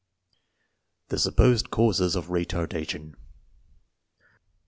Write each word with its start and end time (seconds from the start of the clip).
The 1.09 1.19
supposed 1.19 1.69
causes 1.69 2.15
of 2.15 2.25
retardation. 2.29 3.13